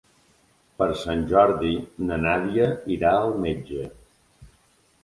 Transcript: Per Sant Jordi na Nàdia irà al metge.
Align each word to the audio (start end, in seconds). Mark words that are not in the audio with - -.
Per 0.79 0.87
Sant 1.01 1.21
Jordi 1.33 1.75
na 2.09 2.17
Nàdia 2.25 2.71
irà 2.97 3.13
al 3.21 3.39
metge. 3.47 3.89